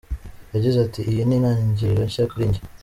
Yagize 0.53 0.77
ati: 0.85 0.99
"Iyi 1.11 1.23
ni 1.25 1.35
intangiriro 1.37 2.01
nshya 2.07 2.23
kuri 2.31 2.53
jye. 2.53 2.61